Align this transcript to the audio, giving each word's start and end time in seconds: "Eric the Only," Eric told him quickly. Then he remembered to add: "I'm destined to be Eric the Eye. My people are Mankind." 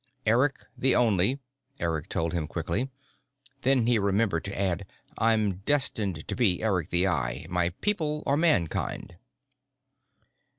"Eric 0.25 0.65
the 0.75 0.95
Only," 0.95 1.37
Eric 1.79 2.09
told 2.09 2.33
him 2.33 2.47
quickly. 2.47 2.89
Then 3.61 3.85
he 3.85 3.99
remembered 3.99 4.43
to 4.45 4.59
add: 4.59 4.87
"I'm 5.19 5.57
destined 5.57 6.27
to 6.27 6.35
be 6.35 6.63
Eric 6.63 6.89
the 6.89 7.07
Eye. 7.07 7.45
My 7.51 7.69
people 7.81 8.23
are 8.25 8.35
Mankind." 8.35 9.17